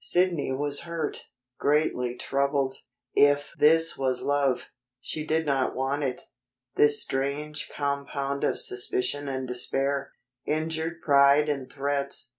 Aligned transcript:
Sidney 0.00 0.52
was 0.52 0.80
hurt, 0.88 1.26
greatly 1.58 2.14
troubled. 2.14 2.76
If 3.14 3.52
this 3.58 3.94
was 3.98 4.22
love, 4.22 4.70
she 5.02 5.22
did 5.26 5.44
not 5.44 5.76
want 5.76 6.02
it 6.02 6.22
this 6.76 7.02
strange 7.02 7.68
compound 7.68 8.42
of 8.42 8.58
suspicion 8.58 9.28
and 9.28 9.46
despair, 9.46 10.12
injured 10.46 11.02
pride 11.02 11.50
and 11.50 11.70
threats. 11.70 12.32